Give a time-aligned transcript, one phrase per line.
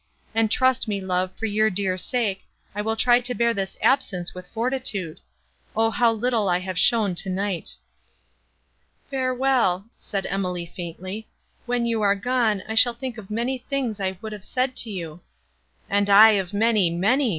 [0.33, 2.41] And trust me, love, for your dear sake,
[2.73, 5.19] I will try to bear this absence with fortitude.
[5.75, 7.75] O how little I have shown tonight!"
[9.11, 11.27] "Farewell!" said Emily faintly.
[11.67, 14.89] "When you are gone, I shall think of many things I would have said to
[14.89, 15.21] you."
[15.87, 17.29] "And I of many—many!"